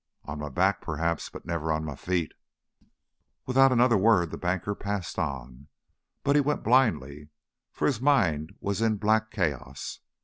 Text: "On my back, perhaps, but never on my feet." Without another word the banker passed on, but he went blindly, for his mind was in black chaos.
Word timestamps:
"On 0.25 0.39
my 0.39 0.49
back, 0.49 0.81
perhaps, 0.81 1.29
but 1.29 1.45
never 1.45 1.71
on 1.71 1.85
my 1.85 1.95
feet." 1.95 2.33
Without 3.45 3.71
another 3.71 3.97
word 3.99 4.31
the 4.31 4.37
banker 4.39 4.73
passed 4.73 5.19
on, 5.19 5.67
but 6.23 6.35
he 6.35 6.41
went 6.41 6.63
blindly, 6.63 7.29
for 7.71 7.85
his 7.85 8.01
mind 8.01 8.51
was 8.59 8.81
in 8.81 8.97
black 8.97 9.29
chaos. 9.29 9.99